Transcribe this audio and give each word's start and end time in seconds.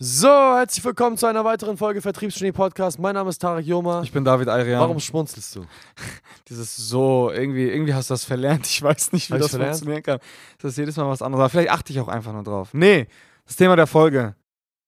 So, 0.00 0.28
herzlich 0.28 0.84
willkommen 0.84 1.16
zu 1.16 1.26
einer 1.26 1.44
weiteren 1.44 1.76
Folge 1.76 2.00
Vertriebsgenie 2.00 2.52
Podcast. 2.52 3.00
Mein 3.00 3.14
Name 3.14 3.30
ist 3.30 3.38
Tarek 3.40 3.66
Joma. 3.66 4.02
Ich 4.02 4.12
bin 4.12 4.24
David 4.24 4.46
Ayrian. 4.48 4.80
Warum 4.80 5.00
schmunzelst 5.00 5.56
du? 5.56 5.64
Dieses 6.48 6.76
so, 6.76 7.32
irgendwie, 7.34 7.68
irgendwie 7.68 7.94
hast 7.94 8.08
du 8.08 8.14
das 8.14 8.22
verlernt. 8.24 8.64
Ich 8.66 8.80
weiß 8.80 9.10
nicht, 9.12 9.28
wie 9.28 9.34
Hab 9.34 9.40
das 9.40 9.50
funktionieren 9.56 10.02
kann. 10.04 10.20
Das 10.60 10.70
ist 10.72 10.76
jedes 10.78 10.96
Mal 10.96 11.08
was 11.08 11.20
anderes. 11.20 11.40
Aber 11.42 11.48
vielleicht 11.50 11.70
achte 11.72 11.92
ich 11.92 11.98
auch 11.98 12.06
einfach 12.06 12.32
nur 12.32 12.44
drauf. 12.44 12.68
Nee, 12.74 13.08
das 13.44 13.56
Thema 13.56 13.74
der 13.74 13.88
Folge. 13.88 14.36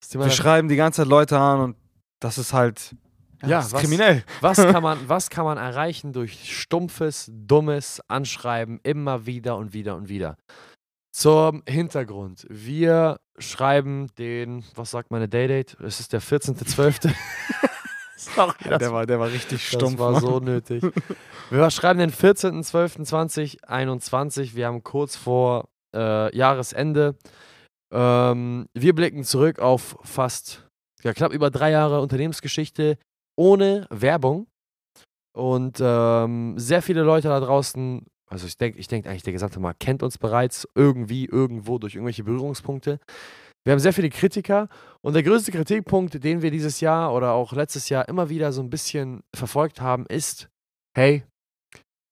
Das 0.00 0.10
Thema 0.10 0.26
Wir 0.26 0.30
schreiben 0.30 0.68
die 0.68 0.76
ganze 0.76 0.98
Zeit 0.98 1.09
Leute 1.09 1.36
an 1.38 1.61
und 1.61 1.77
das 2.20 2.38
ist 2.38 2.52
halt 2.52 2.95
Ja, 3.45 3.58
ist 3.58 3.72
was- 3.72 3.80
kriminell. 3.80 4.22
was, 4.40 4.58
kann 4.58 4.82
man, 4.82 4.96
was 5.08 5.29
kann 5.29 5.45
man 5.45 5.58
erreichen 5.58 6.12
durch 6.12 6.56
stumpfes, 6.56 7.29
dummes 7.32 8.00
Anschreiben 8.06 8.79
immer 8.84 9.27
wieder 9.27 9.56
und 9.56 9.72
wieder 9.72 9.96
und 9.96 10.08
wieder? 10.08 10.36
Zum 11.12 11.62
Hintergrund. 11.66 12.46
Wir 12.48 13.18
schreiben 13.38 14.06
den, 14.18 14.64
was 14.74 14.93
sagt 14.93 15.11
meine 15.11 15.29
Daydate? 15.29 15.76
Es 15.82 15.98
ist 16.00 16.12
der 16.12 16.22
14.12. 16.22 17.12
Sorry, 18.16 18.54
das 18.68 18.79
der, 18.79 18.93
war, 18.93 19.07
der 19.07 19.18
war 19.18 19.32
richtig 19.32 19.66
stumpf. 19.66 19.93
Das 19.93 20.00
war 20.00 20.12
Mann. 20.12 20.21
so 20.21 20.40
nötig. 20.40 20.85
Wir 21.50 21.71
schreiben 21.71 21.99
den 21.99 22.12
14.12.2021. 22.12 24.54
Wir 24.54 24.66
haben 24.66 24.85
kurz 24.85 25.16
vor 25.16 25.71
äh, 25.96 26.36
Jahresende. 26.36 27.16
Ähm, 27.93 28.68
wir 28.74 28.94
blicken 28.94 29.24
zurück 29.24 29.58
auf 29.58 29.96
fast 30.02 30.68
ja, 31.02 31.13
knapp 31.13 31.32
über 31.32 31.50
drei 31.50 31.72
Jahre 31.72 32.00
Unternehmensgeschichte 32.02 32.98
ohne 33.36 33.88
Werbung. 33.91 34.47
Und 35.33 35.78
ähm, 35.80 36.56
sehr 36.58 36.83
viele 36.83 37.02
Leute 37.02 37.28
da 37.28 37.41
draußen, 37.41 38.06
also 38.30 38.47
ich 38.47 38.56
denke 38.56 38.78
ich 38.78 38.89
denk 38.89 39.06
eigentlich, 39.06 39.25
der 39.25 39.33
gesamte 39.33 39.61
Markt 39.61 39.80
kennt 39.80 40.02
uns 40.02 40.16
bereits 40.16 40.66
irgendwie, 40.75 41.27
irgendwo 41.27 41.78
durch 41.78 41.94
irgendwelche 41.97 42.25
Berührungspunkte. 42.25 43.00
Wir 43.64 43.72
haben 43.72 43.80
sehr 43.80 43.92
viele 43.92 44.08
Kritiker 44.08 44.69
und 45.02 45.12
der 45.12 45.22
größte 45.22 45.52
Kritikpunkt, 45.52 46.22
den 46.25 46.41
wir 46.41 46.50
dieses 46.50 46.80
Jahr 46.80 47.12
oder 47.12 47.33
auch 47.33 47.52
letztes 47.52 47.88
Jahr 47.91 48.08
immer 48.08 48.30
wieder 48.30 48.52
so 48.52 48.62
ein 48.62 48.70
bisschen 48.70 49.22
verfolgt 49.34 49.80
haben, 49.80 50.06
ist, 50.06 50.48
hey, 50.96 51.24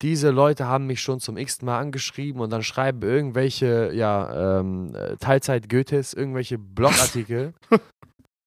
diese 0.03 0.31
Leute 0.31 0.67
haben 0.67 0.87
mich 0.87 1.01
schon 1.01 1.20
zum 1.20 1.37
x 1.37 1.62
Mal 1.62 1.78
angeschrieben 1.78 2.41
und 2.41 2.50
dann 2.50 2.62
schreiben 2.62 3.03
irgendwelche, 3.03 3.93
ja, 3.95 4.61
ähm, 4.61 4.95
äh, 4.95 5.17
Teilzeit-Goethes, 5.17 6.15
irgendwelche 6.15 6.59
Blogartikel 6.59 7.55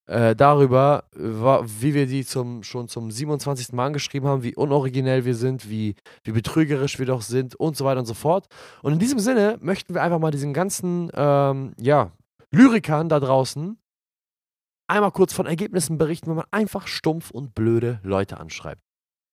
äh, 0.07 0.35
darüber, 0.35 1.05
wa- 1.13 1.63
wie 1.65 1.93
wir 1.93 2.05
die 2.07 2.25
zum, 2.25 2.63
schon 2.63 2.87
zum 2.87 3.11
27. 3.11 3.71
Mal 3.73 3.87
angeschrieben 3.87 4.27
haben, 4.27 4.43
wie 4.43 4.55
unoriginell 4.55 5.25
wir 5.25 5.35
sind, 5.35 5.69
wie, 5.69 5.95
wie 6.23 6.31
betrügerisch 6.31 6.99
wir 6.99 7.05
doch 7.05 7.21
sind 7.21 7.55
und 7.55 7.77
so 7.77 7.85
weiter 7.85 7.99
und 7.99 8.05
so 8.05 8.13
fort. 8.13 8.47
Und 8.81 8.93
in 8.93 8.99
diesem 8.99 9.19
Sinne 9.19 9.57
möchten 9.61 9.93
wir 9.93 10.01
einfach 10.01 10.19
mal 10.19 10.31
diesen 10.31 10.53
ganzen, 10.53 11.09
ähm, 11.13 11.73
ja, 11.79 12.11
Lyrikern 12.51 13.07
da 13.09 13.19
draußen 13.19 13.77
einmal 14.87 15.11
kurz 15.11 15.31
von 15.31 15.45
Ergebnissen 15.45 15.97
berichten, 15.97 16.27
wenn 16.29 16.35
man 16.35 16.45
einfach 16.51 16.87
stumpf 16.87 17.31
und 17.31 17.55
blöde 17.55 17.99
Leute 18.03 18.37
anschreibt. 18.39 18.81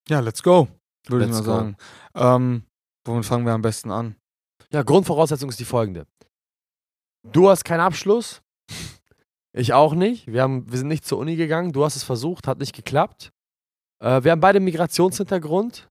Ja, 0.08 0.20
let's 0.20 0.42
go, 0.42 0.68
würde 1.08 1.24
ich 1.24 1.30
mal 1.32 1.42
sagen. 1.42 1.76
Ähm, 2.14 2.62
womit 3.04 3.24
fangen 3.26 3.44
wir 3.44 3.52
am 3.54 3.62
besten 3.62 3.90
an? 3.90 4.14
Ja, 4.72 4.82
Grundvoraussetzung 4.84 5.48
ist 5.48 5.58
die 5.58 5.64
folgende. 5.64 6.06
Du 7.32 7.48
hast 7.50 7.64
keinen 7.64 7.80
Abschluss. 7.80 8.40
Ich 9.56 9.72
auch 9.72 9.94
nicht. 9.94 10.26
Wir, 10.26 10.42
haben, 10.42 10.70
wir 10.70 10.78
sind 10.78 10.88
nicht 10.88 11.06
zur 11.06 11.18
Uni 11.18 11.36
gegangen. 11.36 11.72
Du 11.72 11.84
hast 11.84 11.96
es 11.96 12.04
versucht, 12.04 12.46
hat 12.46 12.58
nicht 12.58 12.74
geklappt. 12.74 13.30
Äh, 14.02 14.22
wir 14.22 14.32
haben 14.32 14.40
beide 14.40 14.60
Migrationshintergrund. 14.60 15.88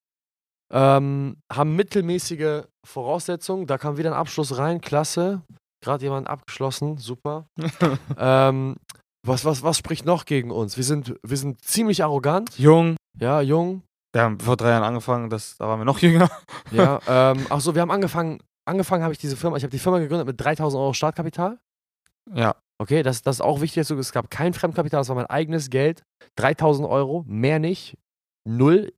Ähm, 0.71 1.37
haben 1.51 1.75
mittelmäßige 1.75 2.63
Voraussetzungen. 2.85 3.67
Da 3.67 3.77
kam 3.77 3.97
wieder 3.97 4.11
ein 4.11 4.17
Abschluss 4.19 4.57
rein. 4.57 4.81
Klasse. 4.81 5.41
Gerade 5.83 6.03
jemand 6.03 6.27
abgeschlossen. 6.27 6.97
Super. 6.97 7.47
ähm, 8.17 8.75
was, 9.25 9.45
was, 9.45 9.63
was 9.63 9.77
spricht 9.77 10.05
noch 10.05 10.25
gegen 10.25 10.51
uns? 10.51 10.77
Wir 10.77 10.83
sind, 10.83 11.15
wir 11.23 11.37
sind 11.37 11.63
ziemlich 11.63 12.03
arrogant. 12.03 12.57
Jung, 12.57 12.95
Ja, 13.19 13.41
jung. 13.41 13.83
wir 14.13 14.21
haben 14.23 14.39
vor 14.39 14.57
drei 14.57 14.69
Jahren 14.69 14.83
angefangen, 14.83 15.29
das, 15.29 15.57
da 15.57 15.67
waren 15.67 15.79
wir 15.79 15.85
noch 15.85 15.99
jünger. 15.99 16.29
Ja, 16.71 16.99
ähm, 17.07 17.45
ach 17.49 17.61
so, 17.61 17.75
wir 17.75 17.81
haben 17.81 17.91
angefangen. 17.91 18.39
Angefangen 18.65 19.03
habe 19.03 19.13
ich 19.13 19.19
diese 19.19 19.37
Firma. 19.37 19.55
Ich 19.55 19.63
habe 19.63 19.71
die 19.71 19.79
Firma 19.79 19.99
gegründet 19.99 20.27
mit 20.27 20.39
3000 20.39 20.79
Euro 20.81 20.91
Startkapital. 20.93 21.57
Ja, 22.33 22.55
Okay, 22.79 23.01
das, 23.03 23.21
das 23.23 23.37
ist 23.37 23.41
auch 23.41 23.61
wichtig. 23.61 23.81
dazu. 23.83 23.97
Es 23.97 24.11
gab 24.11 24.29
kein 24.29 24.53
Fremdkapital, 24.53 24.99
das 25.01 25.09
war 25.09 25.15
mein 25.15 25.25
eigenes 25.27 25.69
Geld. 25.69 26.03
3000 26.35 26.87
Euro, 26.87 27.23
mehr 27.27 27.59
nicht. 27.59 27.97
Null. 28.47 28.93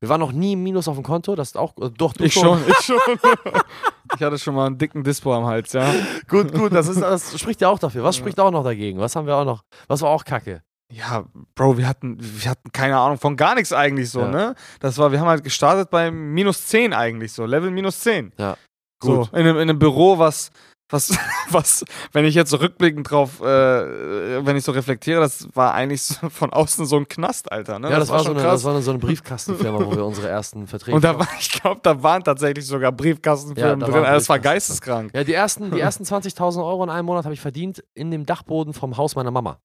Wir 0.00 0.08
waren 0.08 0.20
noch 0.20 0.32
nie 0.32 0.52
im 0.54 0.62
Minus 0.62 0.88
auf 0.88 0.96
dem 0.96 1.04
Konto, 1.04 1.34
das 1.36 1.48
ist 1.50 1.56
auch. 1.56 1.76
äh, 1.78 1.90
Doch, 1.96 2.12
du 2.12 2.24
ich 2.24 2.34
schon, 2.34 2.60
ich 2.68 2.76
schon. 2.78 2.98
ich 4.16 4.22
hatte 4.22 4.38
schon 4.38 4.54
mal 4.54 4.66
einen 4.66 4.78
dicken 4.78 5.04
Dispo 5.04 5.32
am 5.34 5.46
Hals, 5.46 5.72
ja. 5.72 5.92
gut, 6.28 6.52
gut, 6.52 6.72
das, 6.72 6.88
ist, 6.88 7.00
das 7.00 7.38
spricht 7.40 7.60
ja 7.60 7.68
auch 7.68 7.78
dafür. 7.78 8.02
Was 8.02 8.16
spricht 8.16 8.38
auch 8.40 8.50
noch 8.50 8.64
dagegen? 8.64 8.98
Was 8.98 9.14
haben 9.16 9.26
wir 9.26 9.36
auch 9.36 9.44
noch? 9.44 9.62
Was 9.88 10.02
war 10.02 10.10
auch 10.10 10.24
kacke? 10.24 10.62
Ja, 10.92 11.24
Bro, 11.54 11.78
wir 11.78 11.88
hatten, 11.88 12.18
wir 12.20 12.50
hatten 12.50 12.70
keine 12.72 12.98
Ahnung 12.98 13.16
von 13.18 13.36
gar 13.36 13.54
nichts 13.54 13.72
eigentlich 13.72 14.10
so, 14.10 14.20
Ja. 14.20 14.28
ne? 14.28 14.54
Das 14.80 14.98
war, 14.98 15.10
wir 15.12 15.20
haben 15.20 15.28
halt 15.28 15.42
gestartet 15.44 15.88
bei 15.90 16.10
minus 16.10 16.66
10 16.66 16.92
eigentlich 16.92 17.32
so, 17.32 17.46
Level 17.46 17.70
minus 17.70 18.00
10. 18.00 18.32
Ja. 18.36 18.56
So, 19.02 19.18
Gut. 19.20 19.28
in 19.32 19.38
einem, 19.40 19.56
in 19.56 19.62
einem 19.70 19.78
Büro, 19.78 20.18
was, 20.18 20.50
was, 20.92 21.16
was, 21.50 21.84
wenn 22.12 22.24
ich 22.24 22.34
jetzt 22.34 22.50
so 22.50 22.58
rückblickend 22.58 23.10
drauf, 23.10 23.40
äh, 23.40 23.44
wenn 23.44 24.56
ich 24.56 24.64
so 24.64 24.72
reflektiere, 24.72 25.20
das 25.20 25.48
war 25.54 25.74
eigentlich 25.74 26.02
so 26.02 26.28
von 26.28 26.52
außen 26.52 26.86
so 26.86 26.96
ein 26.96 27.08
Knast, 27.08 27.50
Alter, 27.50 27.78
ne? 27.78 27.90
ja, 27.90 27.98
das, 27.98 28.08
war, 28.08 28.18
so 28.20 28.26
schon 28.26 28.36
eine, 28.36 28.44
krass. 28.44 28.62
das 28.62 28.64
war 28.64 28.82
so 28.82 28.90
eine 28.90 28.98
Briefkastenfirma, 28.98 29.84
wo 29.84 29.96
wir 29.96 30.04
unsere 30.04 30.28
ersten 30.28 30.66
Verträge. 30.66 30.94
Und 30.94 31.04
da 31.04 31.18
war, 31.18 31.28
ich 31.38 31.50
glaube, 31.50 31.80
da 31.82 32.02
waren 32.02 32.22
tatsächlich 32.22 32.66
sogar 32.66 32.90
Ja, 32.90 32.96
Briefkastenfirmen 32.96 33.80
da 33.80 33.86
drin. 33.86 34.04
Also, 34.04 34.14
das 34.14 34.28
war 34.28 34.38
geisteskrank. 34.38 35.12
ja, 35.14 35.24
die 35.24 35.34
ersten, 35.34 35.70
die 35.70 35.80
ersten 35.80 36.04
20.000 36.04 36.64
Euro 36.64 36.84
in 36.84 36.90
einem 36.90 37.06
Monat 37.06 37.24
habe 37.24 37.34
ich 37.34 37.40
verdient 37.40 37.82
in 37.94 38.10
dem 38.10 38.26
Dachboden 38.26 38.74
vom 38.74 38.96
Haus 38.96 39.16
meiner 39.16 39.30
Mama. 39.30 39.58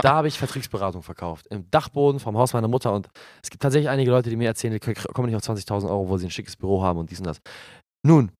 Da 0.00 0.14
habe 0.14 0.28
ich 0.28 0.38
Vertriebsberatung 0.38 1.02
verkauft. 1.02 1.46
Im 1.48 1.68
Dachboden 1.70 2.20
vom 2.20 2.36
Haus 2.38 2.52
meiner 2.52 2.68
Mutter. 2.68 2.92
Und 2.92 3.08
es 3.42 3.50
gibt 3.50 3.62
tatsächlich 3.62 3.88
einige 3.88 4.10
Leute, 4.10 4.30
die 4.30 4.36
mir 4.36 4.46
erzählen, 4.46 4.72
die 4.72 4.78
kommen 4.78 5.26
nicht 5.26 5.36
auf 5.36 5.42
20.000 5.42 5.88
Euro, 5.88 6.08
wo 6.08 6.16
sie 6.18 6.26
ein 6.26 6.30
schickes 6.30 6.56
Büro 6.56 6.82
haben 6.82 7.00
und 7.00 7.10
dies 7.10 7.18
und 7.18 7.26
das. 7.26 7.40
Nun, 8.06 8.30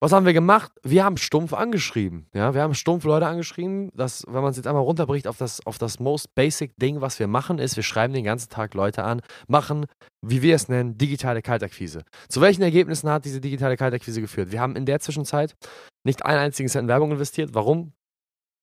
was 0.00 0.12
haben 0.12 0.26
wir 0.26 0.34
gemacht? 0.34 0.72
Wir 0.82 1.04
haben 1.04 1.16
stumpf 1.16 1.54
angeschrieben. 1.54 2.28
Ja, 2.34 2.52
wir 2.52 2.60
haben 2.60 2.74
stumpf 2.74 3.04
Leute 3.04 3.26
angeschrieben. 3.26 3.90
Das, 3.94 4.24
wenn 4.26 4.42
man 4.42 4.50
es 4.50 4.56
jetzt 4.56 4.66
einmal 4.66 4.82
runterbricht 4.82 5.26
auf 5.26 5.38
das, 5.38 5.64
auf 5.66 5.78
das 5.78 5.98
most 5.98 6.34
basic 6.34 6.76
Ding, 6.76 7.00
was 7.00 7.18
wir 7.18 7.26
machen, 7.28 7.58
ist, 7.58 7.76
wir 7.76 7.82
schreiben 7.82 8.12
den 8.12 8.24
ganzen 8.24 8.50
Tag 8.50 8.74
Leute 8.74 9.04
an, 9.04 9.22
machen, 9.48 9.86
wie 10.20 10.42
wir 10.42 10.54
es 10.54 10.68
nennen, 10.68 10.98
digitale 10.98 11.40
Kaltakquise. 11.40 12.04
Zu 12.28 12.42
welchen 12.42 12.62
Ergebnissen 12.62 13.08
hat 13.08 13.24
diese 13.24 13.40
digitale 13.40 13.76
Kaltakquise 13.76 14.20
geführt? 14.20 14.52
Wir 14.52 14.60
haben 14.60 14.76
in 14.76 14.84
der 14.84 15.00
Zwischenzeit 15.00 15.56
nicht 16.04 16.26
einen 16.26 16.40
einzigen 16.40 16.68
Cent 16.68 16.84
in 16.84 16.88
Werbung 16.88 17.12
investiert. 17.12 17.54
Warum? 17.54 17.92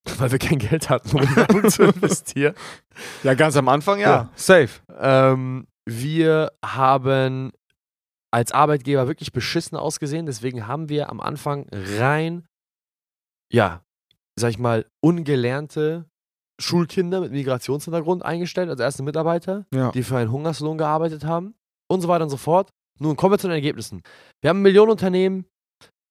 Weil 0.17 0.31
wir 0.31 0.39
kein 0.39 0.59
Geld 0.59 0.89
hatten, 0.89 1.15
um 1.15 1.23
in 1.23 1.35
Werbung 1.35 1.69
zu 1.69 1.83
investieren. 1.83 2.55
Ja, 3.23 3.33
ganz 3.33 3.57
am 3.57 3.69
Anfang, 3.69 3.99
ja. 3.99 4.09
Ja. 4.09 4.29
Safe. 4.35 4.69
Ähm, 4.99 5.65
wir 5.85 6.51
haben 6.63 7.51
als 8.33 8.51
Arbeitgeber 8.51 9.07
wirklich 9.07 9.31
beschissen 9.31 9.77
ausgesehen. 9.77 10.25
Deswegen 10.25 10.65
haben 10.67 10.89
wir 10.89 11.09
am 11.09 11.19
Anfang 11.21 11.67
rein, 11.71 12.45
ja, 13.51 13.83
sag 14.39 14.49
ich 14.49 14.59
mal, 14.59 14.85
ungelernte 15.01 16.05
Schulkinder 16.59 17.21
mit 17.21 17.31
Migrationshintergrund 17.31 18.23
eingestellt 18.23 18.69
als 18.69 18.79
erste 18.79 19.03
Mitarbeiter, 19.03 19.65
Ja. 19.73 19.91
die 19.91 20.03
für 20.03 20.17
einen 20.17 20.31
Hungerslohn 20.31 20.77
gearbeitet 20.77 21.25
haben 21.25 21.55
und 21.89 22.01
so 22.01 22.07
weiter 22.07 22.23
und 22.23 22.29
so 22.29 22.37
fort. 22.37 22.69
Nun 22.99 23.15
kommen 23.15 23.33
wir 23.33 23.39
zu 23.39 23.47
den 23.47 23.55
Ergebnissen. 23.55 24.01
Wir 24.41 24.49
haben 24.49 24.59
ein 24.59 24.63
Millionenunternehmen 24.63 25.45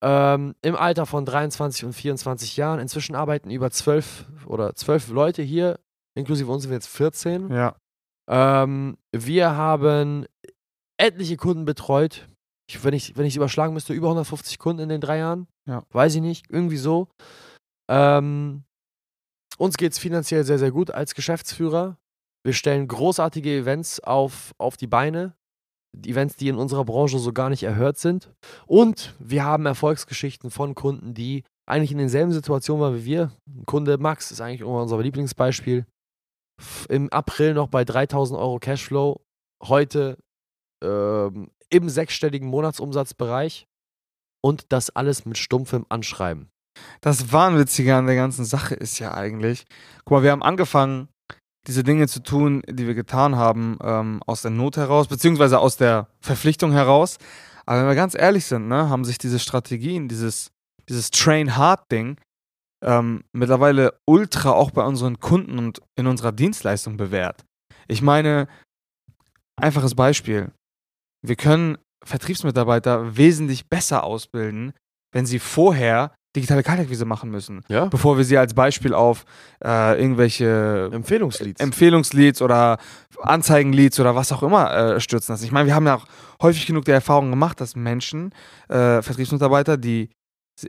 ähm, 0.04 0.54
im 0.62 0.76
Alter 0.76 1.06
von 1.06 1.24
23 1.24 1.84
und 1.84 1.92
24 1.92 2.56
Jahren. 2.56 2.80
Inzwischen 2.80 3.14
arbeiten 3.14 3.50
über 3.50 3.70
12 3.70 4.26
oder 4.46 4.74
12 4.74 5.08
Leute 5.10 5.42
hier, 5.42 5.78
inklusive 6.16 6.50
uns 6.50 6.62
sind 6.62 6.70
wir 6.70 6.76
jetzt 6.76 6.88
14. 6.88 7.50
Ja. 7.52 7.76
Ähm, 8.28 8.96
wir 9.12 9.56
haben 9.56 10.26
etliche 11.02 11.36
Kunden 11.36 11.64
betreut. 11.64 12.28
Ich, 12.68 12.82
wenn, 12.84 12.94
ich, 12.94 13.16
wenn 13.16 13.26
ich 13.26 13.36
überschlagen 13.36 13.74
müsste, 13.74 13.92
über 13.92 14.08
150 14.08 14.58
Kunden 14.58 14.82
in 14.82 14.88
den 14.88 15.00
drei 15.00 15.18
Jahren. 15.18 15.48
Ja. 15.68 15.84
Weiß 15.90 16.14
ich 16.14 16.20
nicht, 16.20 16.46
irgendwie 16.48 16.76
so. 16.76 17.08
Ähm, 17.90 18.64
uns 19.58 19.76
geht 19.76 19.92
es 19.92 19.98
finanziell 19.98 20.44
sehr, 20.44 20.58
sehr 20.58 20.70
gut 20.70 20.90
als 20.90 21.14
Geschäftsführer. 21.14 21.98
Wir 22.44 22.52
stellen 22.52 22.88
großartige 22.88 23.54
Events 23.56 24.00
auf, 24.00 24.54
auf 24.58 24.76
die 24.76 24.86
Beine. 24.86 25.34
Events, 26.04 26.36
die 26.36 26.48
in 26.48 26.56
unserer 26.56 26.84
Branche 26.84 27.18
so 27.18 27.32
gar 27.32 27.50
nicht 27.50 27.64
erhört 27.64 27.98
sind. 27.98 28.30
Und 28.66 29.14
wir 29.18 29.44
haben 29.44 29.66
Erfolgsgeschichten 29.66 30.50
von 30.50 30.74
Kunden, 30.74 31.12
die 31.12 31.44
eigentlich 31.68 31.92
in 31.92 31.98
denselben 31.98 32.32
Situationen 32.32 32.82
waren 32.82 32.96
wie 32.96 33.04
wir. 33.04 33.32
Ein 33.46 33.66
Kunde 33.66 33.98
Max 33.98 34.30
ist 34.30 34.40
eigentlich 34.40 34.62
immer 34.62 34.82
unser 34.82 35.00
Lieblingsbeispiel. 35.00 35.84
Im 36.88 37.12
April 37.12 37.54
noch 37.54 37.68
bei 37.68 37.84
3000 37.84 38.38
Euro 38.38 38.58
Cashflow. 38.58 39.20
Heute 39.62 40.16
ähm, 40.82 41.50
im 41.70 41.88
sechsstelligen 41.88 42.48
Monatsumsatzbereich. 42.48 43.66
Und 44.44 44.72
das 44.72 44.90
alles 44.90 45.24
mit 45.24 45.38
stumpfem 45.38 45.86
Anschreiben. 45.88 46.48
Das 47.00 47.32
Wahnwitzige 47.32 47.94
an 47.94 48.06
der 48.06 48.16
ganzen 48.16 48.44
Sache 48.44 48.74
ist 48.74 48.98
ja 48.98 49.14
eigentlich, 49.14 49.66
guck 50.04 50.18
mal, 50.18 50.22
wir 50.24 50.32
haben 50.32 50.42
angefangen, 50.42 51.08
diese 51.68 51.84
Dinge 51.84 52.08
zu 52.08 52.22
tun, 52.22 52.62
die 52.68 52.86
wir 52.86 52.94
getan 52.94 53.36
haben, 53.36 53.78
ähm, 53.82 54.20
aus 54.26 54.42
der 54.42 54.50
Not 54.50 54.76
heraus, 54.76 55.06
beziehungsweise 55.06 55.60
aus 55.60 55.76
der 55.76 56.08
Verpflichtung 56.20 56.72
heraus. 56.72 57.18
Aber 57.66 57.80
wenn 57.80 57.88
wir 57.88 57.94
ganz 57.94 58.16
ehrlich 58.16 58.46
sind, 58.46 58.66
ne, 58.66 58.88
haben 58.88 59.04
sich 59.04 59.18
diese 59.18 59.38
Strategien, 59.38 60.08
dieses, 60.08 60.50
dieses 60.88 61.10
Train-Hard-Ding 61.12 62.16
ähm, 62.82 63.22
mittlerweile 63.32 63.94
ultra 64.06 64.50
auch 64.50 64.72
bei 64.72 64.84
unseren 64.84 65.20
Kunden 65.20 65.58
und 65.58 65.80
in 65.96 66.08
unserer 66.08 66.32
Dienstleistung 66.32 66.96
bewährt. 66.96 67.44
Ich 67.86 68.02
meine, 68.02 68.48
einfaches 69.56 69.94
Beispiel. 69.94 70.50
Wir 71.22 71.36
können 71.36 71.78
Vertriebsmitarbeiter 72.04 73.16
wesentlich 73.16 73.68
besser 73.68 74.04
ausbilden, 74.04 74.72
wenn 75.12 75.26
sie 75.26 75.38
vorher 75.38 76.12
digitale 76.34 76.62
Kaltakquise 76.62 77.04
machen 77.04 77.30
müssen, 77.30 77.60
Ja. 77.68 77.84
bevor 77.84 78.16
wir 78.16 78.24
sie 78.24 78.38
als 78.38 78.54
Beispiel 78.54 78.94
auf 78.94 79.24
äh, 79.62 80.00
irgendwelche 80.00 80.88
Empfehlungsleads. 80.92 81.60
Empfehlungsleads 81.60 82.40
oder 82.40 82.78
Anzeigenleads 83.20 84.00
oder 84.00 84.16
was 84.16 84.32
auch 84.32 84.42
immer 84.42 84.74
äh, 84.74 85.00
stürzen 85.00 85.34
lassen. 85.34 85.44
Ich 85.44 85.52
meine, 85.52 85.66
wir 85.66 85.74
haben 85.74 85.86
ja 85.86 85.96
auch 85.96 86.06
häufig 86.40 86.66
genug 86.66 86.86
der 86.86 86.94
Erfahrung 86.94 87.28
gemacht, 87.30 87.60
dass 87.60 87.76
Menschen, 87.76 88.30
äh, 88.68 89.02
Vertriebsmitarbeiter, 89.02 89.76
die 89.76 90.08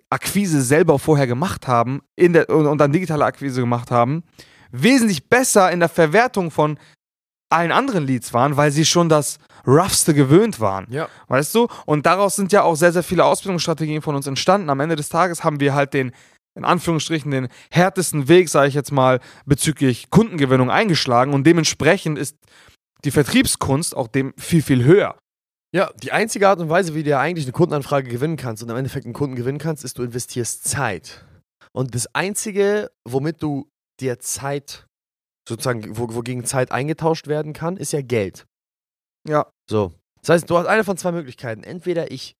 Akquise 0.10 0.62
selber 0.62 1.00
vorher 1.00 1.28
gemacht 1.28 1.68
haben 1.68 2.02
in 2.16 2.34
der, 2.34 2.50
und, 2.50 2.66
und 2.68 2.78
dann 2.78 2.92
digitale 2.92 3.24
Akquise 3.26 3.62
gemacht 3.62 3.90
haben, 3.90 4.24
wesentlich 4.72 5.30
besser 5.30 5.72
in 5.72 5.80
der 5.80 5.90
Verwertung 5.90 6.52
von 6.52 6.78
allen 7.50 7.72
anderen 7.72 8.06
Leads 8.06 8.34
waren, 8.34 8.58
weil 8.58 8.72
sie 8.72 8.84
schon 8.86 9.08
das 9.08 9.38
Roughste 9.66 10.14
gewöhnt 10.14 10.60
waren. 10.60 10.88
ja. 10.90 11.08
Weißt 11.28 11.56
du? 11.56 11.68
Und 11.86 12.06
daraus 12.06 12.36
sind 12.36 12.52
ja 12.52 12.64
auch 12.64 12.76
sehr, 12.76 12.92
sehr 12.92 13.04
viele 13.04 13.26
Ausbildungsstrategien 13.26 14.02
von 14.02 14.16
uns 14.16 14.28
entstanden. 14.28 14.70
Am 14.70 14.80
Ende 14.80 14.96
des 14.96 15.10
Tages 15.10 15.44
haben 15.44 15.60
wir 15.60 15.74
halt 15.74 15.94
den, 15.94 16.12
in 16.56 16.66
Anführungsstrichen, 16.66 17.32
den 17.32 17.48
härtesten 17.72 18.28
Weg, 18.28 18.50
sage 18.50 18.68
ich 18.68 18.74
jetzt 18.74 18.92
mal, 18.92 19.20
bezüglich 19.46 20.10
Kundengewinnung 20.10 20.70
eingeschlagen. 20.70 21.34
Und 21.34 21.46
dementsprechend 21.46 22.18
ist 22.18 22.38
die 23.06 23.12
Vertriebskunst 23.12 23.96
auch 23.96 24.08
dem 24.08 24.34
viel, 24.38 24.62
viel 24.62 24.84
höher. 24.84 25.18
Ja, 25.74 25.92
die 26.04 26.12
einzige 26.12 26.48
Art 26.48 26.60
und 26.60 26.70
Weise, 26.70 26.94
wie 26.94 27.04
du 27.04 27.10
ja 27.10 27.20
eigentlich 27.20 27.46
eine 27.46 27.54
Kundenanfrage 27.54 28.10
gewinnen 28.10 28.38
kannst 28.38 28.62
und 28.62 28.70
im 28.70 28.78
Endeffekt 28.78 29.06
einen 29.06 29.16
Kunden 29.16 29.36
gewinnen 29.36 29.58
kannst, 29.58 29.84
ist, 29.84 29.98
du 29.98 30.04
investierst 30.04 30.66
Zeit. 30.66 31.26
Und 31.72 31.96
das 31.96 32.14
Einzige, 32.14 32.92
womit 33.08 33.42
du 33.42 33.68
dir 34.00 34.20
Zeit, 34.20 34.86
sozusagen, 35.50 35.98
wo, 35.98 36.14
wogegen 36.14 36.46
Zeit 36.46 36.72
eingetauscht 36.72 37.28
werden 37.28 37.54
kann, 37.54 37.78
ist 37.78 37.92
ja 37.92 38.02
Geld. 38.02 38.46
Ja. 39.28 39.50
So. 39.70 39.94
Das 40.22 40.30
heißt, 40.30 40.50
du 40.50 40.58
hast 40.58 40.68
eine 40.68 40.84
von 40.84 40.98
zwei 40.98 41.12
Möglichkeiten. 41.12 41.64
Entweder 41.64 42.12
ich 42.12 42.36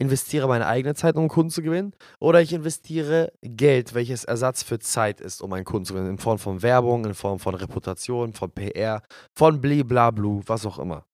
investiere 0.00 0.48
meine 0.48 0.66
eigene 0.66 0.94
Zeit, 0.94 1.14
um 1.14 1.20
einen 1.20 1.28
Kunden 1.28 1.50
zu 1.50 1.62
gewinnen, 1.62 1.92
oder 2.18 2.40
ich 2.40 2.52
investiere 2.52 3.32
Geld, 3.42 3.94
welches 3.94 4.24
Ersatz 4.24 4.62
für 4.62 4.78
Zeit 4.78 5.20
ist, 5.20 5.42
um 5.42 5.52
einen 5.52 5.64
Kunden 5.64 5.84
zu 5.84 5.92
gewinnen. 5.92 6.10
In 6.10 6.18
Form 6.18 6.38
von 6.38 6.62
Werbung, 6.62 7.04
in 7.04 7.14
Form 7.14 7.38
von 7.38 7.54
Reputation, 7.54 8.32
von 8.32 8.50
PR, 8.50 9.02
von 9.36 9.60
bliblablu, 9.60 10.42
was 10.46 10.64
auch 10.64 10.78
immer. 10.78 11.04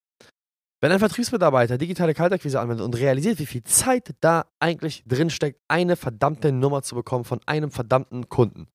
Wenn 0.80 0.92
ein 0.92 0.98
Vertriebsmitarbeiter 0.98 1.78
digitale 1.78 2.14
Kaltakquise 2.14 2.60
anwendet 2.60 2.84
und 2.84 2.96
realisiert, 2.96 3.38
wie 3.38 3.46
viel 3.46 3.64
Zeit 3.64 4.14
da 4.20 4.46
eigentlich 4.60 5.02
drinsteckt, 5.06 5.60
eine 5.68 5.96
verdammte 5.96 6.52
Nummer 6.52 6.82
zu 6.82 6.94
bekommen 6.94 7.24
von 7.24 7.40
einem 7.46 7.70
verdammten 7.70 8.28
Kunden, 8.28 8.68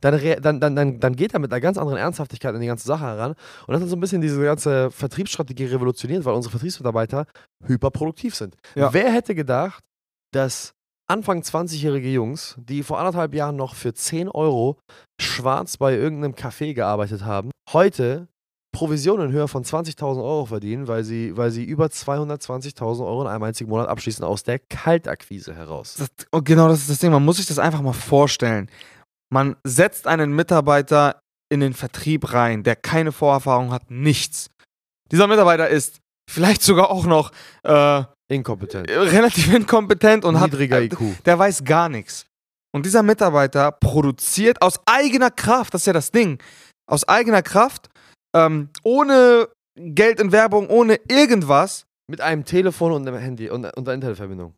dann, 0.00 0.60
dann, 0.60 0.76
dann, 0.76 1.00
dann 1.00 1.16
geht 1.16 1.34
er 1.34 1.40
mit 1.40 1.52
einer 1.52 1.60
ganz 1.60 1.78
anderen 1.78 1.98
Ernsthaftigkeit 1.98 2.54
an 2.54 2.60
die 2.60 2.66
ganze 2.66 2.86
Sache 2.86 3.04
heran. 3.04 3.34
Und 3.66 3.72
das 3.72 3.82
hat 3.82 3.88
so 3.88 3.96
ein 3.96 4.00
bisschen 4.00 4.20
diese 4.20 4.42
ganze 4.42 4.90
Vertriebsstrategie 4.90 5.66
revolutioniert, 5.66 6.24
weil 6.24 6.34
unsere 6.34 6.52
Vertriebsmitarbeiter 6.52 7.26
hyperproduktiv 7.64 8.34
sind. 8.34 8.56
Ja. 8.74 8.92
Wer 8.92 9.12
hätte 9.12 9.34
gedacht, 9.34 9.82
dass 10.32 10.74
Anfang 11.10 11.40
20-jährige 11.40 12.10
Jungs, 12.10 12.56
die 12.58 12.82
vor 12.82 12.98
anderthalb 12.98 13.34
Jahren 13.34 13.56
noch 13.56 13.74
für 13.74 13.94
10 13.94 14.28
Euro 14.28 14.78
schwarz 15.20 15.78
bei 15.78 15.94
irgendeinem 15.94 16.34
Café 16.34 16.74
gearbeitet 16.74 17.24
haben, 17.24 17.50
heute 17.72 18.28
Provisionen 18.72 19.28
in 19.28 19.32
Höhe 19.32 19.48
von 19.48 19.64
20.000 19.64 20.18
Euro 20.18 20.44
verdienen, 20.44 20.86
weil 20.86 21.02
sie, 21.02 21.34
weil 21.36 21.50
sie 21.50 21.64
über 21.64 21.86
220.000 21.86 23.00
Euro 23.00 23.22
in 23.22 23.28
einem 23.28 23.42
einzigen 23.42 23.70
Monat 23.70 23.88
abschließen 23.88 24.22
aus 24.24 24.42
der 24.42 24.58
Kaltakquise 24.58 25.54
heraus. 25.54 25.96
Das, 25.98 26.08
und 26.30 26.44
genau 26.44 26.68
das 26.68 26.80
ist 26.80 26.90
das 26.90 26.98
Ding. 26.98 27.10
Man 27.10 27.24
muss 27.24 27.38
sich 27.38 27.46
das 27.46 27.58
einfach 27.58 27.80
mal 27.80 27.94
vorstellen. 27.94 28.68
Man 29.30 29.56
setzt 29.64 30.06
einen 30.06 30.32
Mitarbeiter 30.34 31.20
in 31.50 31.60
den 31.60 31.74
Vertrieb 31.74 32.32
rein, 32.32 32.62
der 32.62 32.76
keine 32.76 33.12
Vorerfahrung 33.12 33.72
hat, 33.72 33.90
nichts. 33.90 34.50
Dieser 35.10 35.26
Mitarbeiter 35.26 35.68
ist 35.68 36.00
vielleicht 36.30 36.62
sogar 36.62 36.90
auch 36.90 37.06
noch 37.06 37.32
äh, 37.62 38.02
Inkompetent. 38.30 38.90
relativ 38.90 39.52
inkompetent 39.54 40.24
und 40.24 40.38
hat 40.38 40.52
Niedriger 40.52 40.80
äh, 40.80 40.86
IQ. 40.86 41.24
der 41.24 41.38
weiß 41.38 41.64
gar 41.64 41.88
nichts. 41.88 42.26
Und 42.74 42.84
dieser 42.84 43.02
Mitarbeiter 43.02 43.72
produziert 43.72 44.60
aus 44.60 44.78
eigener 44.84 45.30
Kraft, 45.30 45.72
das 45.72 45.82
ist 45.82 45.86
ja 45.86 45.94
das 45.94 46.10
Ding, 46.10 46.38
aus 46.86 47.08
eigener 47.08 47.42
Kraft, 47.42 47.88
ähm, 48.36 48.68
ohne 48.82 49.48
Geld 49.74 50.20
in 50.20 50.32
Werbung, 50.32 50.68
ohne 50.68 50.98
irgendwas 51.08 51.86
Mit 52.10 52.20
einem 52.20 52.44
Telefon 52.44 52.92
und 52.92 53.08
einem 53.08 53.18
Handy 53.18 53.48
und, 53.48 53.64
und 53.64 53.88
einer 53.88 53.94
Internetverbindung. 53.94 54.54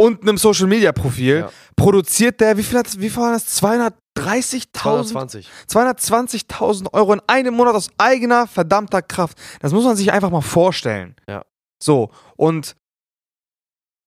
Und 0.00 0.22
einem 0.22 0.38
Social 0.38 0.66
Media 0.66 0.92
Profil, 0.92 1.40
Ja. 1.40 1.50
produziert 1.76 2.40
der, 2.40 2.56
wie 2.56 2.62
viel, 2.62 2.78
hat, 2.78 2.98
wie 2.98 3.10
viel 3.10 3.22
war 3.22 3.32
das? 3.32 3.46
230.000 3.62 4.72
220. 4.72 5.48
220.000 5.68 6.92
Euro 6.94 7.12
in 7.12 7.20
einem 7.26 7.54
Monat 7.54 7.74
aus 7.74 7.90
eigener 7.98 8.46
verdammter 8.46 9.02
Kraft. 9.02 9.36
Das 9.60 9.72
muss 9.72 9.84
man 9.84 9.96
sich 9.96 10.10
einfach 10.10 10.30
mal 10.30 10.40
vorstellen. 10.40 11.16
Ja. 11.28 11.44
So, 11.82 12.10
und 12.36 12.76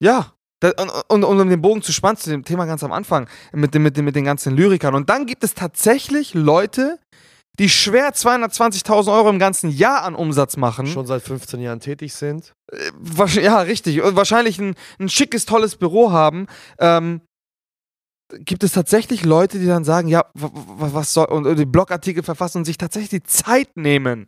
ja, 0.01 0.34
und, 1.10 1.24
und 1.24 1.40
um 1.40 1.50
den 1.50 1.62
Bogen 1.62 1.81
zu 1.81 1.92
spannen 1.92 2.18
zu 2.18 2.30
dem 2.30 2.44
Thema 2.44 2.66
ganz 2.66 2.84
am 2.84 2.92
Anfang, 2.92 3.28
mit, 3.51 3.74
dem, 3.75 3.84
mit, 3.84 3.98
dem, 3.98 4.06
mit 4.06 4.16
den 4.16 4.24
ganzen 4.25 4.56
Lyrikern. 4.56 4.96
Und 4.96 5.10
dann 5.10 5.25
gibt 5.25 5.44
es 5.44 5.54
tatsächlich 5.54 6.34
Leute, 6.34 7.00
die 7.60 7.70
schwer 7.70 8.14
220.000 8.14 9.14
Euro 9.14 9.30
im 9.30 9.38
ganzen 9.40 9.70
Jahr 9.70 10.04
an 10.04 10.16
Umsatz 10.16 10.58
machen. 10.58 10.88
Schon 10.88 11.06
seit 11.06 11.22
15 11.22 11.60
Jahren 11.62 11.80
tätig 11.80 12.14
sind. 12.14 12.54
Wahrsch- 13.00 13.40
ja, 13.42 13.60
richtig. 13.60 14.02
Und 14.02 14.16
wahrscheinlich 14.16 14.58
ein, 14.60 14.76
ein 15.00 15.10
schickes, 15.10 15.46
tolles 15.46 15.76
Büro 15.76 16.12
haben. 16.12 16.48
Ähm, 16.80 17.22
gibt 18.40 18.64
es 18.64 18.72
tatsächlich 18.72 19.24
Leute, 19.24 19.60
die 19.60 19.68
dann 19.68 19.84
sagen, 19.84 20.08
ja, 20.08 20.26
wa- 20.34 20.50
wa- 20.54 20.90
was 20.94 21.14
soll, 21.14 21.26
und 21.26 21.56
die 21.56 21.66
Blogartikel 21.66 22.24
verfassen 22.24 22.60
und 22.60 22.66
sich 22.66 22.78
tatsächlich 22.80 23.10
die 23.22 23.24
Zeit 23.24 23.78
nehmen, 23.78 24.26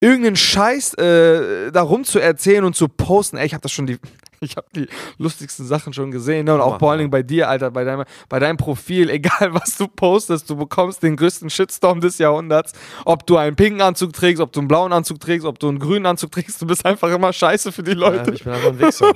irgendeinen 0.00 0.36
Scheiß 0.36 0.94
äh, 0.94 1.72
darum 1.72 2.04
zu 2.04 2.20
erzählen 2.20 2.62
und 2.62 2.76
zu 2.76 2.86
posten. 2.86 3.36
Ey, 3.36 3.46
ich 3.46 3.54
habe 3.54 3.62
das 3.62 3.72
schon 3.72 3.86
die, 3.88 3.98
ich 4.40 4.56
habe 4.56 4.66
die 4.74 4.88
lustigsten 5.18 5.66
Sachen 5.66 5.92
schon 5.92 6.10
gesehen. 6.10 6.46
Ne? 6.46 6.54
Und 6.54 6.60
auch 6.60 6.78
vor 6.78 6.90
allen. 6.90 6.98
Dingen 6.98 7.10
bei 7.10 7.22
dir, 7.22 7.48
Alter, 7.48 7.70
bei 7.70 7.84
deinem, 7.84 8.04
bei 8.28 8.38
deinem 8.38 8.56
Profil, 8.56 9.10
egal 9.10 9.54
was 9.54 9.76
du 9.76 9.86
postest, 9.88 10.50
du 10.50 10.56
bekommst 10.56 11.02
den 11.02 11.16
größten 11.16 11.50
Shitstorm 11.50 12.00
des 12.00 12.18
Jahrhunderts. 12.18 12.72
Ob 13.04 13.26
du 13.26 13.36
einen 13.36 13.56
pinken 13.56 13.80
Anzug 13.80 14.12
trägst, 14.12 14.40
ob 14.40 14.52
du 14.52 14.60
einen 14.60 14.68
blauen 14.68 14.92
Anzug 14.92 15.20
trägst, 15.20 15.46
ob 15.46 15.58
du 15.58 15.68
einen 15.68 15.78
grünen 15.78 16.06
Anzug 16.06 16.32
trägst, 16.32 16.60
du 16.60 16.66
bist 16.66 16.84
einfach 16.84 17.10
immer 17.10 17.32
scheiße 17.32 17.72
für 17.72 17.82
die 17.82 17.94
Leute. 17.94 18.30
Ja, 18.30 18.34
ich 18.34 18.44
bin 18.44 18.52
einfach 18.52 18.70
ein 18.70 18.80
Wichser. 18.80 19.12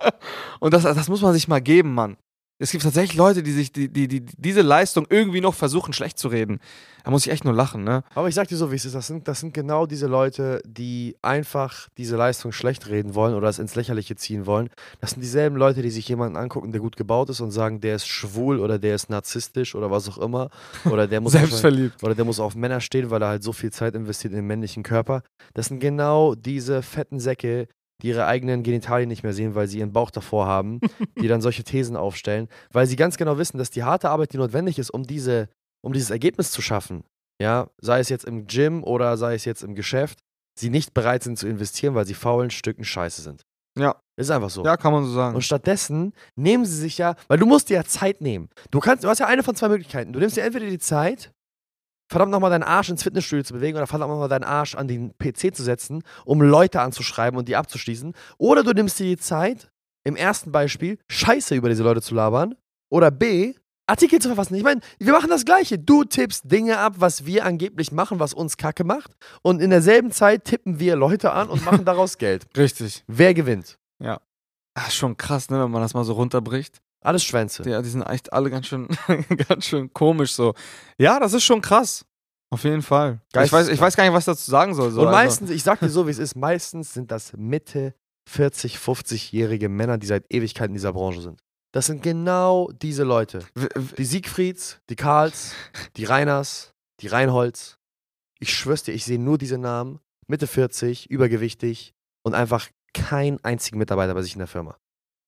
Und 0.60 0.74
das, 0.74 0.82
das 0.82 1.08
muss 1.08 1.22
man 1.22 1.32
sich 1.32 1.48
mal 1.48 1.60
geben, 1.60 1.94
Mann. 1.94 2.16
Es 2.62 2.70
gibt 2.70 2.84
tatsächlich 2.84 3.16
Leute, 3.16 3.42
die 3.42 3.50
sich 3.50 3.72
die, 3.72 3.88
die, 3.88 4.06
die, 4.06 4.20
diese 4.20 4.62
Leistung 4.62 5.04
irgendwie 5.10 5.40
noch 5.40 5.52
versuchen, 5.54 5.92
schlecht 5.92 6.16
zu 6.16 6.28
reden. 6.28 6.60
Da 7.02 7.10
muss 7.10 7.26
ich 7.26 7.32
echt 7.32 7.44
nur 7.44 7.54
lachen, 7.54 7.82
ne? 7.82 8.04
Aber 8.14 8.28
ich 8.28 8.36
sag 8.36 8.46
dir 8.46 8.56
so, 8.56 8.70
wie 8.70 8.76
es 8.76 8.84
ist. 8.84 8.94
Das 8.94 9.08
sind, 9.08 9.26
das 9.26 9.40
sind 9.40 9.52
genau 9.52 9.84
diese 9.84 10.06
Leute, 10.06 10.62
die 10.64 11.16
einfach 11.22 11.88
diese 11.98 12.16
Leistung 12.16 12.52
schlecht 12.52 12.88
reden 12.88 13.16
wollen 13.16 13.34
oder 13.34 13.48
es 13.48 13.58
ins 13.58 13.74
Lächerliche 13.74 14.14
ziehen 14.14 14.46
wollen. 14.46 14.70
Das 15.00 15.10
sind 15.10 15.22
dieselben 15.22 15.56
Leute, 15.56 15.82
die 15.82 15.90
sich 15.90 16.06
jemanden 16.06 16.36
angucken, 16.36 16.70
der 16.70 16.80
gut 16.80 16.96
gebaut 16.96 17.30
ist 17.30 17.40
und 17.40 17.50
sagen, 17.50 17.80
der 17.80 17.96
ist 17.96 18.06
schwul 18.06 18.60
oder 18.60 18.78
der 18.78 18.94
ist 18.94 19.10
narzisstisch 19.10 19.74
oder 19.74 19.90
was 19.90 20.08
auch 20.08 20.18
immer. 20.18 20.48
Oder 20.84 21.08
der 21.08 21.20
muss, 21.20 21.34
auf, 21.34 21.40
Selbstverliebt. 21.40 22.00
oder 22.04 22.14
der 22.14 22.24
muss 22.24 22.38
auf 22.38 22.54
Männer 22.54 22.80
stehen, 22.80 23.10
weil 23.10 23.22
er 23.22 23.28
halt 23.28 23.42
so 23.42 23.52
viel 23.52 23.72
Zeit 23.72 23.96
investiert 23.96 24.34
in 24.34 24.38
den 24.38 24.46
männlichen 24.46 24.84
Körper. 24.84 25.24
Das 25.54 25.66
sind 25.66 25.80
genau 25.80 26.36
diese 26.36 26.82
fetten 26.82 27.18
Säcke, 27.18 27.66
die 28.02 28.08
ihre 28.08 28.26
eigenen 28.26 28.62
Genitalien 28.62 29.08
nicht 29.08 29.22
mehr 29.22 29.32
sehen, 29.32 29.54
weil 29.54 29.68
sie 29.68 29.78
ihren 29.78 29.92
Bauch 29.92 30.10
davor 30.10 30.46
haben, 30.46 30.80
die 31.20 31.28
dann 31.28 31.40
solche 31.40 31.64
Thesen 31.64 31.96
aufstellen, 31.96 32.48
weil 32.72 32.86
sie 32.86 32.96
ganz 32.96 33.16
genau 33.16 33.38
wissen, 33.38 33.58
dass 33.58 33.70
die 33.70 33.84
harte 33.84 34.10
Arbeit, 34.10 34.32
die 34.32 34.38
notwendig 34.38 34.78
ist, 34.78 34.90
um 34.90 35.04
diese 35.04 35.48
um 35.84 35.92
dieses 35.92 36.10
Ergebnis 36.10 36.52
zu 36.52 36.62
schaffen, 36.62 37.04
ja, 37.40 37.68
sei 37.80 37.98
es 37.98 38.08
jetzt 38.08 38.24
im 38.24 38.46
Gym 38.46 38.84
oder 38.84 39.16
sei 39.16 39.34
es 39.34 39.44
jetzt 39.44 39.62
im 39.62 39.74
Geschäft, 39.74 40.20
sie 40.58 40.70
nicht 40.70 40.94
bereit 40.94 41.22
sind 41.22 41.38
zu 41.38 41.48
investieren, 41.48 41.94
weil 41.94 42.06
sie 42.06 42.14
faulen 42.14 42.50
Stücken 42.50 42.84
Scheiße 42.84 43.22
sind. 43.22 43.42
Ja. 43.78 43.96
Ist 44.16 44.30
einfach 44.30 44.50
so. 44.50 44.64
Ja, 44.64 44.76
kann 44.76 44.92
man 44.92 45.04
so 45.04 45.12
sagen. 45.12 45.34
Und 45.34 45.42
stattdessen 45.42 46.12
nehmen 46.36 46.66
sie 46.66 46.76
sich 46.76 46.98
ja, 46.98 47.16
weil 47.28 47.38
du 47.38 47.46
musst 47.46 47.70
dir 47.70 47.74
ja 47.74 47.84
Zeit 47.84 48.20
nehmen. 48.20 48.48
Du 48.70 48.78
kannst, 48.78 49.04
du 49.04 49.08
hast 49.08 49.18
ja 49.18 49.26
eine 49.26 49.42
von 49.42 49.56
zwei 49.56 49.68
Möglichkeiten. 49.68 50.12
Du 50.12 50.18
nimmst 50.18 50.36
dir 50.36 50.44
entweder 50.44 50.66
die 50.66 50.78
Zeit, 50.78 51.32
verdammt 52.12 52.30
nochmal 52.30 52.50
deinen 52.50 52.62
Arsch 52.62 52.88
ins 52.90 53.02
Fitnessstudio 53.02 53.42
zu 53.42 53.54
bewegen 53.54 53.76
oder 53.76 53.86
verdammt 53.86 54.12
nochmal 54.12 54.28
deinen 54.28 54.44
Arsch 54.44 54.74
an 54.74 54.86
den 54.86 55.12
PC 55.18 55.54
zu 55.54 55.62
setzen, 55.64 56.02
um 56.24 56.40
Leute 56.40 56.80
anzuschreiben 56.80 57.38
und 57.38 57.48
die 57.48 57.56
abzuschließen. 57.56 58.14
Oder 58.38 58.62
du 58.62 58.72
nimmst 58.72 58.98
dir 59.00 59.06
die 59.06 59.16
Zeit, 59.16 59.72
im 60.04 60.16
ersten 60.16 60.52
Beispiel 60.52 60.98
Scheiße 61.08 61.54
über 61.54 61.68
diese 61.68 61.82
Leute 61.82 62.02
zu 62.02 62.14
labern. 62.14 62.54
Oder 62.90 63.10
B, 63.10 63.54
Artikel 63.86 64.20
zu 64.20 64.28
verfassen. 64.28 64.54
Ich 64.54 64.62
meine, 64.62 64.80
wir 64.98 65.12
machen 65.12 65.30
das 65.30 65.44
Gleiche. 65.44 65.78
Du 65.78 66.04
tippst 66.04 66.50
Dinge 66.50 66.78
ab, 66.78 66.94
was 66.98 67.26
wir 67.26 67.44
angeblich 67.44 67.92
machen, 67.92 68.20
was 68.20 68.34
uns 68.34 68.56
Kacke 68.56 68.84
macht. 68.84 69.12
Und 69.42 69.60
in 69.60 69.70
derselben 69.70 70.10
Zeit 70.12 70.44
tippen 70.44 70.78
wir 70.78 70.96
Leute 70.96 71.32
an 71.32 71.48
und 71.48 71.64
machen 71.64 71.84
daraus 71.84 72.18
Geld. 72.18 72.46
Richtig. 72.56 73.04
Wer 73.06 73.34
gewinnt? 73.34 73.78
Ah, 74.74 74.90
schon 74.90 75.16
krass, 75.16 75.50
ne, 75.50 75.62
wenn 75.62 75.70
man 75.70 75.82
das 75.82 75.94
mal 75.94 76.04
so 76.04 76.14
runterbricht. 76.14 76.80
Alles 77.02 77.24
Schwänze. 77.24 77.68
Ja, 77.68 77.82
die 77.82 77.88
sind 77.88 78.02
echt 78.02 78.32
alle 78.32 78.50
ganz 78.50 78.66
schön, 78.66 78.88
ganz 79.48 79.66
schön 79.66 79.92
komisch 79.92 80.32
so. 80.32 80.54
Ja, 80.98 81.18
das 81.20 81.32
ist 81.32 81.44
schon 81.44 81.60
krass. 81.60 82.04
Auf 82.50 82.64
jeden 82.64 82.82
Fall. 82.82 83.20
Ich 83.34 83.50
weiß, 83.52 83.68
ich 83.68 83.80
weiß 83.80 83.96
gar 83.96 84.04
nicht, 84.04 84.12
was 84.12 84.24
ich 84.24 84.34
dazu 84.34 84.50
sagen 84.50 84.74
soll. 84.74 84.90
So. 84.90 85.00
und 85.00 85.06
Also, 85.06 85.16
meistens, 85.16 85.50
ich 85.50 85.62
sag 85.62 85.80
dir 85.80 85.88
so, 85.88 86.06
wie 86.06 86.10
es 86.10 86.18
ist, 86.18 86.36
meistens 86.36 86.92
sind 86.92 87.10
das 87.10 87.32
Mitte 87.34 87.94
40, 88.28 88.76
50-jährige 88.76 89.68
Männer, 89.68 89.98
die 89.98 90.06
seit 90.06 90.24
Ewigkeiten 90.28 90.72
in 90.72 90.74
dieser 90.74 90.92
Branche 90.92 91.22
sind. 91.22 91.40
Das 91.72 91.86
sind 91.86 92.02
genau 92.02 92.70
diese 92.70 93.04
Leute. 93.04 93.40
Die 93.96 94.04
Siegfrieds, 94.04 94.80
die 94.90 94.96
Karls, 94.96 95.54
die 95.96 96.04
Reiners, 96.04 96.74
die 97.00 97.06
Reinholds. 97.06 97.78
Ich 98.38 98.54
schwör's 98.54 98.82
dir, 98.82 98.92
ich 98.92 99.04
sehe 99.06 99.18
nur 99.18 99.38
diese 99.38 99.56
Namen. 99.56 99.98
Mitte 100.26 100.46
40, 100.46 101.10
übergewichtig 101.10 101.94
und 102.22 102.34
einfach 102.34 102.68
keinen 102.92 103.42
einzigen 103.42 103.78
Mitarbeiter 103.78 104.12
bei 104.14 104.22
sich 104.22 104.34
in 104.34 104.38
der 104.40 104.46
Firma. 104.48 104.76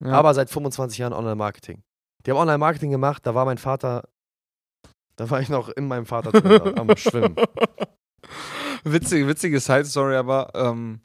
Ja. 0.00 0.12
Aber 0.12 0.34
seit 0.34 0.50
25 0.50 0.98
Jahren 0.98 1.12
Online-Marketing. 1.12 1.82
Die 2.24 2.30
haben 2.30 2.38
Online-Marketing 2.38 2.90
gemacht, 2.90 3.26
da 3.26 3.34
war 3.34 3.44
mein 3.44 3.58
Vater, 3.58 4.08
da 5.16 5.28
war 5.30 5.40
ich 5.40 5.48
noch 5.48 5.68
in 5.68 5.86
meinem 5.86 6.06
Vater 6.06 6.32
drin, 6.32 6.78
am 6.78 6.96
Schwimmen. 6.96 7.36
Witzige, 8.84 9.26
witzige 9.28 9.60
Side-Story, 9.60 10.16
aber 10.16 10.50
ähm, 10.54 11.00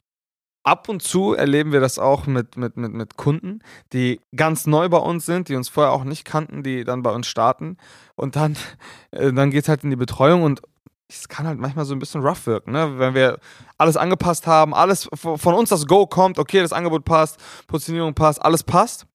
ab 0.62 0.88
und 0.88 1.02
zu 1.02 1.34
erleben 1.34 1.72
wir 1.72 1.80
das 1.80 1.98
auch 1.98 2.26
mit, 2.26 2.56
mit, 2.56 2.76
mit, 2.76 2.92
mit 2.92 3.16
Kunden, 3.16 3.60
die 3.92 4.20
ganz 4.36 4.66
neu 4.66 4.88
bei 4.88 4.98
uns 4.98 5.26
sind, 5.26 5.48
die 5.48 5.56
uns 5.56 5.68
vorher 5.68 5.92
auch 5.92 6.04
nicht 6.04 6.24
kannten, 6.24 6.62
die 6.62 6.84
dann 6.84 7.02
bei 7.02 7.10
uns 7.10 7.26
starten. 7.26 7.78
Und 8.16 8.36
dann, 8.36 8.56
äh, 9.10 9.32
dann 9.32 9.50
geht 9.50 9.62
es 9.62 9.68
halt 9.68 9.84
in 9.84 9.90
die 9.90 9.96
Betreuung 9.96 10.42
und 10.42 10.62
es 11.10 11.28
kann 11.28 11.46
halt 11.46 11.58
manchmal 11.58 11.84
so 11.84 11.94
ein 11.94 11.98
bisschen 11.98 12.22
rough 12.22 12.46
wirken, 12.46 12.72
ne? 12.72 12.98
Wenn 12.98 13.14
wir 13.14 13.38
alles 13.78 13.96
angepasst 13.96 14.46
haben, 14.46 14.74
alles 14.74 15.08
von 15.14 15.54
uns 15.54 15.68
das 15.68 15.86
Go 15.86 16.06
kommt, 16.06 16.38
okay, 16.38 16.60
das 16.60 16.72
Angebot 16.72 17.04
passt, 17.04 17.38
Positionierung 17.66 18.14
passt, 18.14 18.40
alles 18.40 18.62
passt. 18.62 19.06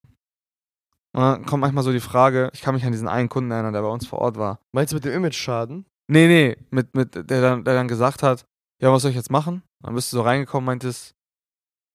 Und 1.13 1.21
dann 1.21 1.45
kommt 1.45 1.61
manchmal 1.61 1.83
so 1.83 1.93
die 1.93 2.01
Frage, 2.01 2.49
ich 2.53 2.61
kann 2.61 2.75
mich 2.75 2.85
an 2.85 2.91
diesen 2.91 3.07
einen 3.07 3.29
Kunden 3.29 3.49
erinnern, 3.49 3.73
der 3.73 3.81
bei 3.81 3.87
uns 3.87 4.05
vor 4.05 4.19
Ort 4.19 4.37
war. 4.37 4.59
Meinst 4.73 4.91
du 4.91 4.97
mit 4.97 5.05
dem 5.05 5.13
Image-Schaden? 5.13 5.85
Nee, 6.07 6.27
nee, 6.27 6.57
mit, 6.71 6.93
mit, 6.93 7.15
der, 7.15 7.41
dann, 7.41 7.63
der 7.63 7.73
dann 7.73 7.87
gesagt 7.87 8.21
hat, 8.21 8.45
ja, 8.81 8.91
was 8.91 9.01
soll 9.01 9.11
ich 9.11 9.17
jetzt 9.17 9.31
machen? 9.31 9.63
Dann 9.81 9.95
bist 9.95 10.11
du 10.11 10.17
so 10.17 10.23
reingekommen, 10.23 10.65
meintest, 10.65 11.15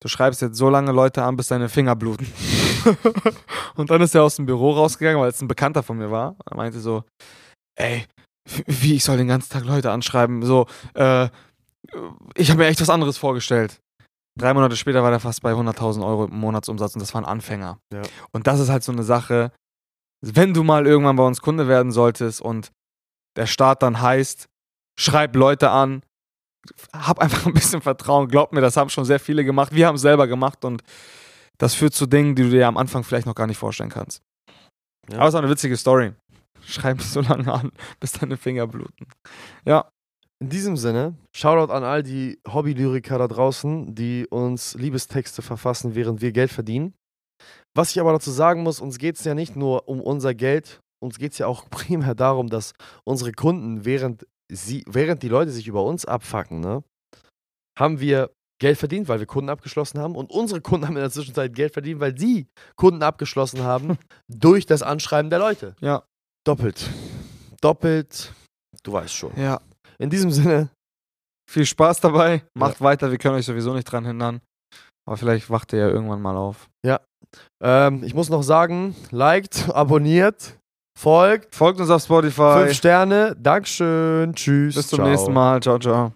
du 0.01 0.07
schreibst 0.07 0.41
jetzt 0.41 0.57
so 0.57 0.69
lange 0.69 0.91
Leute 0.91 1.23
an, 1.23 1.37
bis 1.37 1.47
deine 1.47 1.69
Finger 1.69 1.95
bluten. 1.95 2.27
und 3.75 3.91
dann 3.91 4.01
ist 4.01 4.15
er 4.15 4.23
aus 4.23 4.37
dem 4.37 4.47
Büro 4.47 4.71
rausgegangen, 4.71 5.21
weil 5.21 5.29
es 5.29 5.41
ein 5.41 5.47
Bekannter 5.47 5.83
von 5.83 5.97
mir 5.97 6.09
war. 6.09 6.35
Er 6.49 6.57
meinte 6.57 6.79
so, 6.79 7.03
ey, 7.75 8.05
wie 8.65 8.95
ich 8.95 9.03
soll 9.03 9.17
den 9.17 9.27
ganzen 9.27 9.51
Tag 9.51 9.65
Leute 9.65 9.91
anschreiben? 9.91 10.43
So, 10.43 10.67
äh, 10.93 11.29
ich 12.35 12.49
habe 12.49 12.59
mir 12.59 12.67
echt 12.67 12.81
was 12.81 12.89
anderes 12.89 13.17
vorgestellt. 13.17 13.79
Drei 14.39 14.53
Monate 14.53 14.77
später 14.77 15.03
war 15.03 15.09
der 15.11 15.19
fast 15.19 15.41
bei 15.41 15.51
100.000 15.51 16.05
Euro 16.05 16.25
im 16.25 16.39
Monatsumsatz 16.39 16.95
und 16.95 17.01
das 17.01 17.13
war 17.13 17.21
ein 17.21 17.25
Anfänger. 17.25 17.79
Ja. 17.93 18.01
Und 18.31 18.47
das 18.47 18.59
ist 18.59 18.69
halt 18.69 18.83
so 18.83 18.91
eine 18.91 19.03
Sache, 19.03 19.51
wenn 20.21 20.53
du 20.53 20.63
mal 20.63 20.87
irgendwann 20.87 21.15
bei 21.15 21.25
uns 21.25 21.41
Kunde 21.41 21.67
werden 21.67 21.91
solltest 21.91 22.41
und 22.41 22.71
der 23.35 23.47
Start 23.47 23.81
dann 23.83 24.01
heißt, 24.01 24.47
schreib 24.97 25.35
Leute 25.35 25.69
an, 25.71 26.03
hab 26.93 27.19
einfach 27.19 27.45
ein 27.45 27.53
bisschen 27.53 27.81
Vertrauen, 27.81 28.27
glaub 28.27 28.53
mir, 28.53 28.61
das 28.61 28.77
haben 28.77 28.89
schon 28.89 29.05
sehr 29.05 29.19
viele 29.19 29.43
gemacht, 29.43 29.73
wir 29.73 29.87
haben 29.87 29.95
es 29.95 30.01
selber 30.01 30.27
gemacht 30.27 30.63
und 30.63 30.83
das 31.57 31.73
führt 31.73 31.93
zu 31.93 32.05
Dingen, 32.05 32.35
die 32.35 32.43
du 32.43 32.49
dir 32.49 32.67
am 32.67 32.77
Anfang 32.77 33.03
vielleicht 33.03 33.25
noch 33.25 33.35
gar 33.35 33.47
nicht 33.47 33.57
vorstellen 33.57 33.89
kannst. 33.89 34.21
Ja. 35.09 35.17
Aber 35.17 35.27
es 35.27 35.29
ist 35.29 35.35
auch 35.35 35.43
eine 35.43 35.49
witzige 35.49 35.77
Story. 35.77 36.13
Schreib 36.63 36.97
mich 36.97 37.07
so 37.07 37.21
lange 37.21 37.51
an, 37.51 37.71
bis 37.99 38.13
deine 38.13 38.37
Finger 38.37 38.67
bluten. 38.67 39.07
In 40.41 40.49
diesem 40.49 40.75
Sinne, 40.75 41.15
Shoutout 41.35 41.71
an 41.71 41.83
all 41.83 42.01
die 42.01 42.39
Hobby-Lyriker 42.47 43.19
da 43.19 43.27
draußen, 43.27 43.93
die 43.93 44.25
uns 44.27 44.73
Liebestexte 44.73 45.43
verfassen, 45.43 45.93
während 45.93 46.21
wir 46.21 46.31
Geld 46.31 46.51
verdienen. 46.51 46.95
Was 47.75 47.91
ich 47.91 47.99
aber 47.99 48.11
dazu 48.11 48.31
sagen 48.31 48.63
muss, 48.63 48.81
uns 48.81 48.97
geht 48.97 49.17
es 49.17 49.23
ja 49.23 49.35
nicht 49.35 49.55
nur 49.55 49.87
um 49.87 50.01
unser 50.01 50.33
Geld, 50.33 50.81
uns 50.99 51.19
geht 51.19 51.33
es 51.33 51.37
ja 51.37 51.45
auch 51.45 51.65
primär 51.69 52.15
darum, 52.15 52.49
dass 52.49 52.73
unsere 53.03 53.31
Kunden, 53.33 53.85
während, 53.85 54.25
sie, 54.51 54.83
während 54.87 55.21
die 55.21 55.29
Leute 55.29 55.51
sich 55.51 55.67
über 55.67 55.83
uns 55.83 56.05
abfacken, 56.05 56.59
ne, 56.59 56.83
haben 57.77 57.99
wir 57.99 58.31
Geld 58.59 58.77
verdient, 58.77 59.07
weil 59.07 59.19
wir 59.19 59.25
Kunden 59.25 59.49
abgeschlossen 59.49 59.99
haben. 59.99 60.15
Und 60.15 60.29
unsere 60.29 60.61
Kunden 60.61 60.85
haben 60.85 60.95
in 60.95 61.01
der 61.01 61.11
Zwischenzeit 61.11 61.53
Geld 61.55 61.73
verdient, 61.73 61.99
weil 61.99 62.17
sie 62.17 62.47
Kunden 62.75 63.01
abgeschlossen 63.01 63.63
haben 63.63 63.97
durch 64.27 64.65
das 64.67 64.83
Anschreiben 64.83 65.29
der 65.31 65.39
Leute. 65.39 65.75
Ja. 65.81 66.03
Doppelt. 66.45 66.89
Doppelt. 67.61 68.33
Du 68.83 68.93
weißt 68.93 69.13
schon. 69.13 69.31
Ja. 69.35 69.59
In 69.99 70.09
diesem 70.09 70.31
Sinne, 70.31 70.69
Viel 71.49 71.65
Spaß 71.65 71.99
dabei, 71.99 72.43
macht 72.53 72.79
weiter, 72.79 73.11
wir 73.11 73.17
können 73.17 73.35
euch 73.35 73.45
sowieso 73.45 73.73
nicht 73.73 73.83
dran 73.83 74.05
hindern. 74.05 74.39
Aber 75.05 75.17
vielleicht 75.17 75.49
wacht 75.49 75.73
ihr 75.73 75.79
ja 75.79 75.89
irgendwann 75.89 76.21
mal 76.21 76.37
auf. 76.37 76.69
ähm, 77.61 78.03
ich 78.03 78.13
muss 78.13 78.29
noch 78.29 78.43
sagen, 78.43 78.95
liked, 79.11 79.69
abonniert, 79.73 80.57
folgt, 80.97 81.53
Folgt 81.55 81.79
uns 81.81 81.89
auf 81.89 82.03
Spotify. 82.03 82.63
fünf 82.63 82.73
Sterne, 82.73 83.35
Dankeschön, 83.37 84.33
tschüss. 84.33 84.75
Bis 84.75 84.87
zum 84.87 84.97
ciao. 84.97 85.09
nächsten 85.09 85.33
Mal. 85.33 85.61
Ciao, 85.61 85.77
ciao. 85.77 86.13